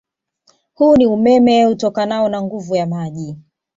[0.73, 3.37] Huu ni umeme utokanao na nguvu ya maji